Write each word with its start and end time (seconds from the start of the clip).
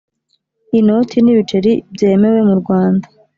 Inoti 0.79 1.17
n 1.21 1.27
ibiceri 1.33 1.71
byemewe 1.93 2.39
mu 2.47 2.55
Rwanda 2.61 3.07